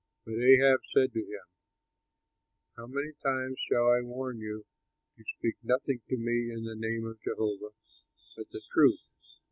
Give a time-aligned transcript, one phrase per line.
[0.25, 1.45] But Ahab said to him,
[2.75, 4.65] "How many times shall I warn you
[5.15, 7.75] to speak nothing to me in the name of Jehovah
[8.35, 9.11] but the truth?"